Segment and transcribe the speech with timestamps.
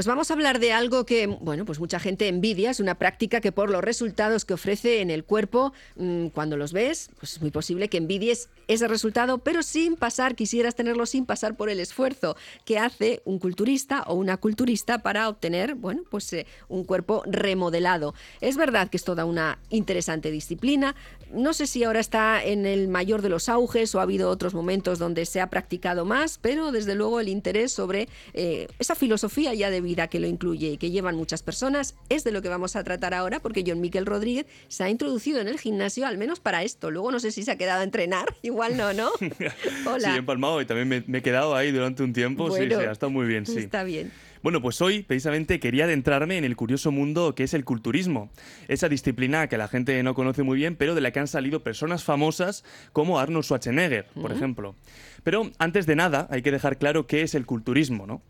[0.00, 3.42] pues vamos a hablar de algo que, bueno, pues mucha gente envidia, es una práctica
[3.42, 7.42] que por los resultados que ofrece en el cuerpo, mm, cuando los ves, pues es
[7.42, 11.80] muy posible que envidies ese resultado, pero sin pasar, quisieras tenerlo sin pasar por el
[11.80, 17.22] esfuerzo que hace un culturista o una culturista para obtener, bueno, pues eh, un cuerpo
[17.26, 18.14] remodelado.
[18.40, 20.94] Es verdad que es toda una interesante disciplina.
[21.30, 24.54] No sé si ahora está en el mayor de los auges o ha habido otros
[24.54, 29.52] momentos donde se ha practicado más, pero desde luego el interés sobre eh, esa filosofía
[29.52, 32.48] ya de vida que lo incluye y que llevan muchas personas es de lo que
[32.48, 36.18] vamos a tratar ahora, porque John Miquel Rodríguez se ha introducido en el gimnasio al
[36.18, 36.90] menos para esto.
[36.90, 39.10] Luego no sé si se ha quedado a entrenar, igual no, ¿no?
[39.86, 40.12] Hola.
[40.12, 42.50] Sí, empalmado y también me, he quedado ahí durante un tiempo.
[42.56, 43.58] sí, sí, ha estado muy bien, sí.
[43.58, 44.10] Está bien.
[44.42, 48.30] Bueno, pues hoy precisamente quería adentrarme en el curioso mundo que es el culturismo,
[48.68, 51.62] esa disciplina que la gente no conoce muy bien, pero de la que han salido
[51.62, 54.76] personas famosas como Arnold Schwarzenegger, por ejemplo.
[55.24, 58.22] Pero antes de nada hay que dejar claro qué es el culturismo, ¿no?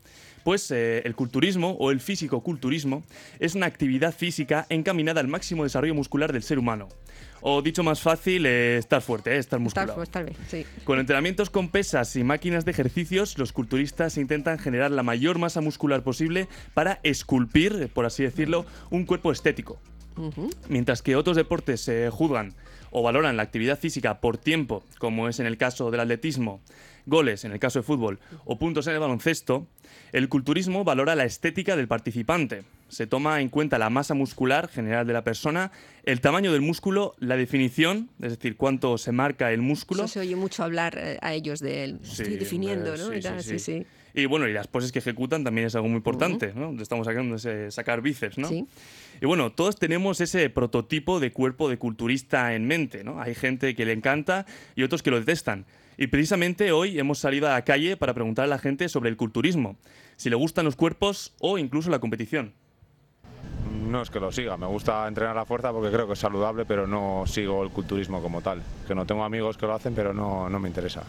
[0.45, 3.03] Pues eh, el culturismo o el físico-culturismo
[3.39, 6.89] es una actividad física encaminada al máximo desarrollo muscular del ser humano.
[7.43, 10.03] O dicho más fácil, eh, estar fuerte, eh, estar musculado.
[10.03, 10.67] Estar, sí.
[10.85, 15.61] Con entrenamientos con pesas y máquinas de ejercicios, los culturistas intentan generar la mayor masa
[15.61, 19.79] muscular posible para esculpir, por así decirlo, un cuerpo estético.
[20.69, 22.55] Mientras que otros deportes se juzgan
[22.91, 26.61] o valoran la actividad física por tiempo, como es en el caso del atletismo,
[27.11, 29.67] goles en el caso de fútbol o puntos en el baloncesto,
[30.13, 32.65] el culturismo valora la estética del participante.
[32.89, 35.71] Se toma en cuenta la masa muscular general de la persona,
[36.05, 40.05] el tamaño del músculo, la definición, es decir, cuánto se marca el músculo.
[40.05, 42.01] Eso se oye mucho hablar eh, a ellos de él.
[42.03, 43.11] Estoy definiendo, ¿no?
[43.43, 46.71] Sí, sí, y bueno, y las poses que ejecutan también es algo muy importante, ¿no?
[46.81, 48.49] Estamos sacando ese sacar bíceps, ¿no?
[48.49, 48.67] Sí.
[49.21, 53.21] Y bueno, todos tenemos ese prototipo de cuerpo de culturista en mente, ¿no?
[53.21, 55.67] Hay gente que le encanta y otros que lo detestan.
[55.99, 59.19] Y precisamente hoy hemos salido a la calle para preguntar a la gente sobre el
[59.19, 59.77] culturismo,
[60.17, 62.55] si le gustan los cuerpos o incluso la competición.
[63.91, 66.65] No es que lo siga, me gusta entrenar a fuerza porque creo que es saludable,
[66.65, 68.63] pero no sigo el culturismo como tal.
[68.87, 71.03] Que no tengo amigos que lo hacen, pero no, no me interesa.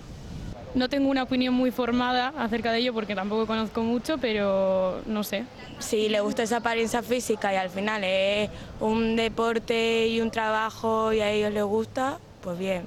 [0.73, 5.23] No tengo una opinión muy formada acerca de ello porque tampoco conozco mucho, pero no
[5.23, 5.43] sé.
[5.79, 8.49] Si le gusta esa apariencia física y al final es
[8.79, 12.85] un deporte y un trabajo y a ellos les gusta, pues bien.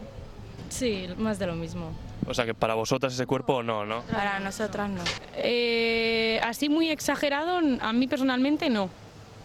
[0.70, 1.90] Sí, más de lo mismo.
[2.26, 4.02] O sea que para vosotras ese cuerpo no, ¿no?
[4.04, 5.02] Para nosotras no.
[5.36, 8.88] Eh, así muy exagerado, a mí personalmente no.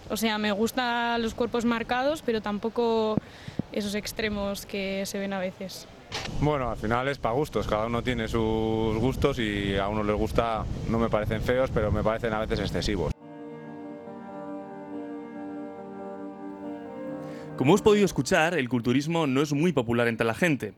[0.09, 3.17] O sea, me gustan los cuerpos marcados, pero tampoco
[3.73, 5.87] esos extremos que se ven a veces.
[6.41, 10.15] Bueno, al final es para gustos, cada uno tiene sus gustos y a uno les
[10.15, 13.11] gusta, no me parecen feos, pero me parecen a veces excesivos.
[17.57, 20.73] Como hemos podido escuchar, el culturismo no es muy popular entre la gente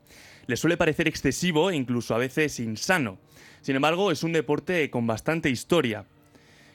[0.47, 3.17] le suele parecer excesivo e incluso a veces insano.
[3.61, 6.05] Sin embargo, es un deporte con bastante historia.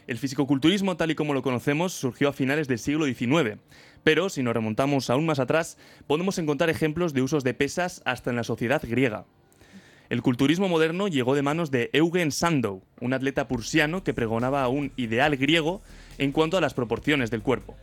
[0.07, 3.59] El fisicoculturismo, tal y como lo conocemos, surgió a finales del siglo XIX,
[4.07, 8.31] pero si nos remontamos aún más atrás, podemos encontrar ejemplos de usos de pesas hasta
[8.31, 9.25] en la sociedad griega.
[10.11, 14.93] El culturismo moderno llegó de manos de Eugen Sandow, un atleta prusiano que pregonaba un
[14.95, 15.83] ideal griego
[16.19, 17.75] en cuanto a las proporciones del cuerpo.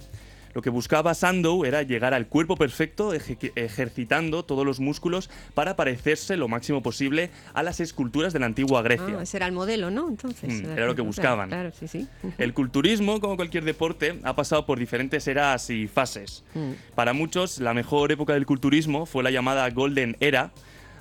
[0.54, 6.38] Lo que buscaba Sandow era llegar al cuerpo perfecto ejercitando todos los músculos para parecerse
[6.38, 9.18] lo máximo posible a las esculturas de la antigua Grecia.
[9.20, 10.08] Ah, ese era el modelo, ¿no?
[10.08, 10.64] Entonces.
[10.64, 11.50] Mm, era lo que buscaban.
[11.50, 12.08] Claro, sí, sí.
[12.38, 16.44] El culturismo, como cualquier deporte, ha pasado por diferentes eras y fases.
[16.54, 16.72] Mm.
[16.96, 20.52] Para muchos, la mejor época del culturismo fue la llamada Golden Era,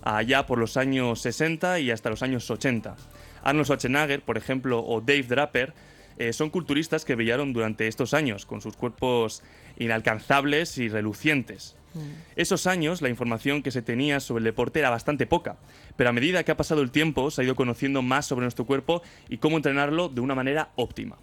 [0.02, 2.96] allá por los años 60 y hasta los años 80.
[3.42, 5.74] Arnold Schwarzenegger, por ejemplo, o Dave Draper
[6.18, 9.42] eh, son culturistas que brillaron durante estos años, con sus cuerpos
[9.78, 11.76] inalcanzables y relucientes.
[11.94, 12.00] Mm.
[12.36, 15.56] Esos años la información que se tenía sobre el deporte era bastante poca,
[15.96, 18.64] pero a medida que ha pasado el tiempo se ha ido conociendo más sobre nuestro
[18.64, 21.18] cuerpo y cómo entrenarlo de una manera óptima.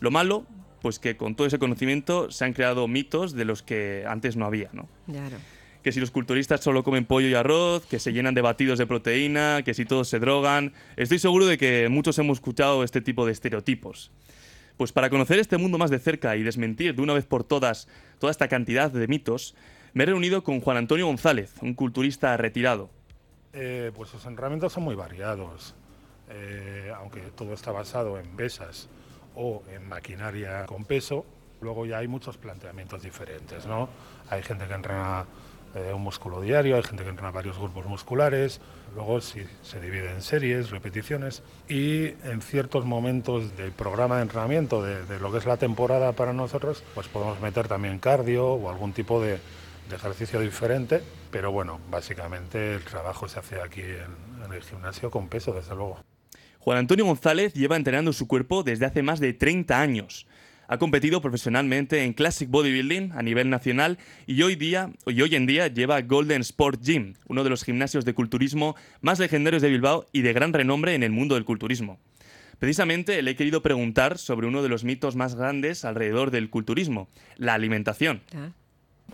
[0.00, 0.44] Lo malo,
[0.82, 4.44] pues que con todo ese conocimiento se han creado mitos de los que antes no
[4.44, 4.88] había, ¿no?
[5.06, 5.36] Claro
[5.84, 8.86] que si los culturistas solo comen pollo y arroz, que se llenan de batidos de
[8.86, 10.72] proteína, que si todos se drogan.
[10.96, 14.10] Estoy seguro de que muchos hemos escuchado este tipo de estereotipos.
[14.78, 17.86] Pues para conocer este mundo más de cerca y desmentir de una vez por todas
[18.18, 19.54] toda esta cantidad de mitos,
[19.92, 22.88] me he reunido con Juan Antonio González, un culturista retirado.
[23.52, 25.74] Eh, pues los entrenamientos son muy variados,
[26.30, 28.88] eh, aunque todo está basado en pesas
[29.36, 31.26] o en maquinaria con peso,
[31.60, 33.90] luego ya hay muchos planteamientos diferentes, ¿no?
[34.30, 35.26] Hay gente que entrena
[35.74, 38.60] eh, un músculo diario, hay gente que entrena varios grupos musculares,
[38.94, 44.82] luego si se divide en series, repeticiones y en ciertos momentos del programa de entrenamiento
[44.82, 48.92] de, lo que es la temporada para nosotros, pues podemos meter también cardio o algún
[48.92, 49.38] tipo de,
[49.92, 55.28] ejercicio diferente, pero bueno, básicamente el trabajo se hace aquí en, en el gimnasio con
[55.28, 55.98] peso, desde luego.
[56.58, 60.26] Juan Antonio González lleva entrenando su cuerpo desde hace más de 30 años.
[60.66, 65.46] Ha competido profesionalmente en Classic Bodybuilding a nivel nacional y hoy, día, y hoy en
[65.46, 70.06] día lleva Golden Sport Gym, uno de los gimnasios de culturismo más legendarios de Bilbao
[70.12, 71.98] y de gran renombre en el mundo del culturismo.
[72.58, 77.08] Precisamente le he querido preguntar sobre uno de los mitos más grandes alrededor del culturismo,
[77.36, 78.22] la alimentación.
[78.34, 78.50] Ah.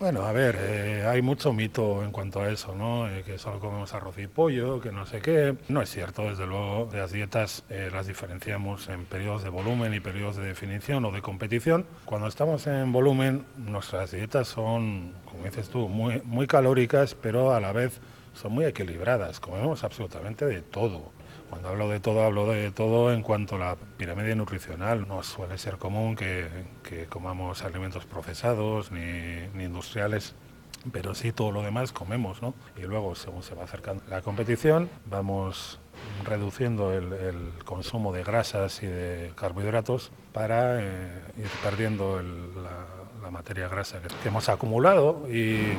[0.01, 3.07] Bueno, a ver, eh, hay mucho mito en cuanto a eso, ¿no?
[3.07, 5.55] Eh, que solo comemos arroz y pollo, que no sé qué.
[5.69, 9.99] No es cierto, desde luego, las dietas eh, las diferenciamos en periodos de volumen y
[9.99, 11.85] periodos de definición o de competición.
[12.05, 17.59] Cuando estamos en volumen, nuestras dietas son, como dices tú, muy, muy calóricas, pero a
[17.59, 18.01] la vez
[18.33, 19.39] son muy equilibradas.
[19.39, 21.11] Comemos absolutamente de todo.
[21.51, 25.05] Cuando hablo de todo, hablo de todo en cuanto a la pirámide nutricional.
[25.05, 26.47] No suele ser común que,
[27.09, 29.01] comamos alimentos procesados ni,
[29.61, 30.33] industriales,
[30.93, 32.53] pero sí todo lo demás comemos, ¿no?
[32.77, 35.81] Y luego, según se va acercando la competición, vamos
[36.23, 44.01] reduciendo el, consumo de grasas y de carbohidratos para eh, ir perdiendo la, materia grasa
[44.01, 45.73] que, que hemos acumulado y,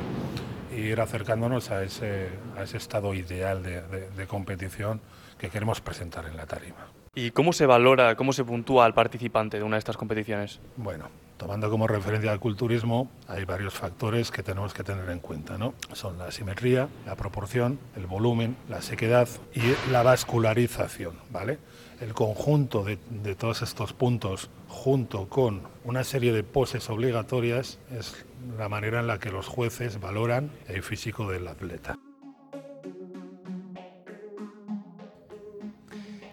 [0.77, 5.01] y, ir acercándonos a ese, a ese estado ideal de, de, de competición
[5.39, 6.87] que queremos presentar en la tarima.
[7.15, 10.61] ¿Y cómo se valora, cómo se puntúa al participante de una de estas competiciones?
[10.77, 15.59] Bueno, tomando como referencia al culturismo, hay varios factores que tenemos que tener en cuenta,
[15.59, 15.75] ¿no?
[15.93, 21.59] Son la simetría, la proporción, el volumen, la sequedad y la vascularización, ¿vale?
[22.01, 28.25] El conjunto de, de todos estos puntos, junto con una serie de poses obligatorias, es
[28.57, 31.99] la manera en la que los jueces valoran el físico del atleta.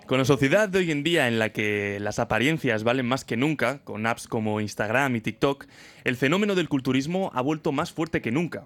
[0.09, 3.37] Con la sociedad de hoy en día en la que las apariencias valen más que
[3.37, 5.67] nunca, con apps como Instagram y TikTok,
[6.03, 8.65] el fenómeno del culturismo ha vuelto más fuerte que nunca.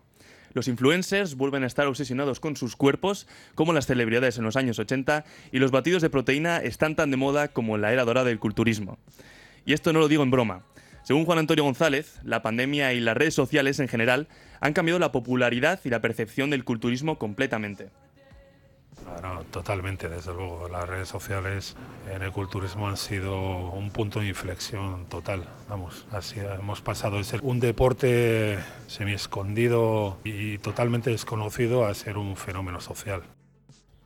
[0.54, 4.80] Los influencers vuelven a estar obsesionados con sus cuerpos, como las celebridades en los años
[4.80, 8.30] 80, y los batidos de proteína están tan de moda como en la era dorada
[8.30, 8.98] del culturismo.
[9.66, 10.64] Y esto no lo digo en broma.
[11.04, 14.28] Según Juan Antonio González, la pandemia y las redes sociales en general
[14.62, 17.90] han cambiado la popularidad y la percepción del culturismo completamente.
[19.52, 20.68] Totalmente, desde luego.
[20.70, 21.76] Las redes sociales
[22.12, 23.38] en el culturismo han sido
[23.72, 25.44] un punto de inflexión total.
[25.70, 28.58] Vamos, así hemos pasado de ser un deporte
[28.88, 33.24] semi escondido y totalmente desconocido a ser un fenómeno social.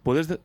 [0.03, 0.39] ¿Puedes de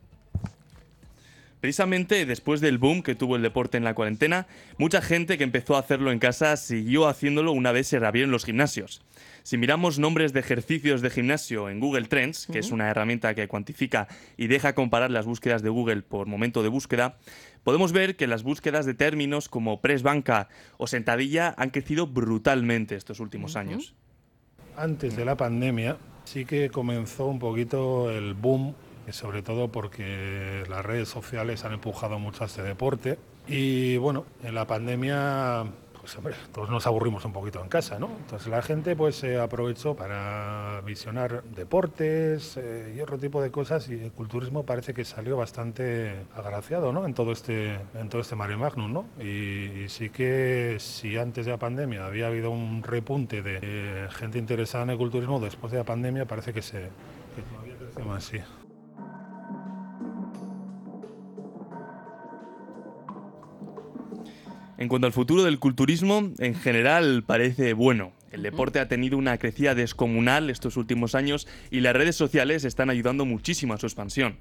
[1.63, 4.49] Precisamente después del boom que tuvo el deporte en la cuarentena,
[4.79, 8.45] mucha gente que empezó a hacerlo en casa siguió haciéndolo una vez se reabrieron los
[8.45, 9.01] gimnasios.
[9.45, 12.59] Si miramos nombres de ejercicios de gimnasio en Google Trends, que uh -huh.
[12.59, 16.69] es una herramienta que cuantifica y deja comparar las búsquedas de Google por momento de
[16.69, 17.19] búsqueda,
[17.63, 20.49] podemos ver que las búsquedas de términos como press banca
[20.79, 23.61] o sentadilla han crecido brutalmente estos últimos uh -huh.
[23.61, 23.95] años.
[24.77, 28.75] Antes de la pandemia sí que comenzó un poquito el boom
[29.11, 33.19] sobre todo porque las redes sociales han empujado mucho a este deporte.
[33.49, 35.65] Y bueno, en la pandemia,
[36.03, 38.09] pues hombre, todos nos aburrimos un poquito en casa, ¿no?
[38.19, 43.89] Entonces la gente pues se aprovechó para visionar deportes eh, y otro tipo de cosas
[43.89, 47.07] y el culturismo parece que salió bastante agraciado, ¿no?
[47.07, 49.05] En todo este, en todo este mare magnum, ¿no?
[49.25, 54.39] Y, sí que si antes de la pandemia había habido un repunte de eh, gente
[54.39, 56.89] interesada en el culturismo, después de la pandemia parece que se
[57.35, 58.39] que todavía crece más, sí.
[64.83, 68.11] En cuanto al futuro del culturismo, en general parece bueno.
[68.33, 72.91] El deporte ha tenido una crecida descomunal estos últimos años y las redes sociales están
[72.91, 74.39] ayudando muchísimo a su expansión.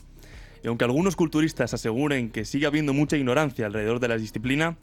[0.64, 4.78] Y aunque algunos culturistas aseguren que sigue habiendo mucha ignorancia alrededor de la disciplina,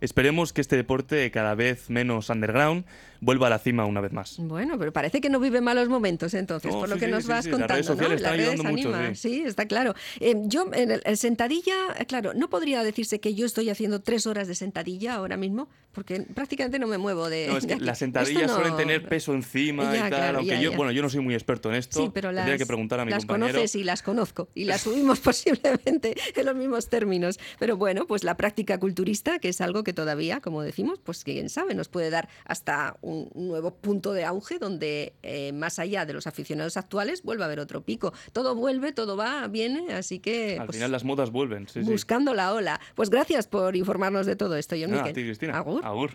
[0.00, 2.84] esperemos que este deporte cada vez menos underground
[3.20, 4.36] vuelva a la cima una vez más.
[4.38, 7.10] Bueno, pero parece que no vive malos momentos entonces, No, por sí, lo que sí,
[7.12, 7.74] nos sí, vas las contando.
[7.74, 7.92] redes ¿no?
[7.94, 9.42] sociales Las están redes ayudando mucho, animan, sí.
[9.46, 9.94] está claro.
[10.20, 14.00] Eh, yo, en el, el sentadilla, eh, claro, no podría decirse que yo estoy haciendo
[14.00, 17.48] tres horas de sentadilla ahora mismo, porque prácticamente no me muevo de.
[17.48, 20.38] No, es que de las sentadillas no- suelen tener peso encima Ya, y tal, claro,
[20.38, 20.76] aunque ya, yo, ya.
[20.76, 23.04] bueno, yo no soy muy experto en esto, Sí, pero las, tendría que preguntar a
[23.04, 23.54] mi las compañero.
[23.54, 25.18] conoces y las conozco y las subimos
[25.54, 27.38] posiblemente en los mismos términos.
[27.58, 31.48] Pero bueno, pues la práctica culturista, que es algo que todavía, como decimos, pues quién
[31.48, 36.12] sabe, nos puede dar hasta un nuevo punto de auge donde eh, más allá de
[36.12, 38.12] los aficionados actuales vuelve a haber otro pico.
[38.32, 41.90] Todo vuelve, todo va, viene, así que Al pues, final las modas vuelven, sí, sí.
[41.90, 42.80] buscando la ola.
[42.94, 45.58] Pues gracias por informarnos de todo esto, John Nada, a ti, Cristina.
[45.58, 45.84] Agur.
[45.84, 46.08] Agur.